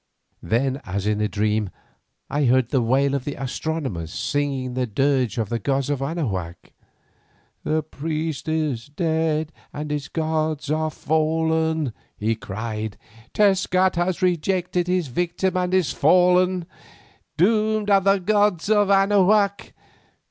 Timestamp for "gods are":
10.07-10.89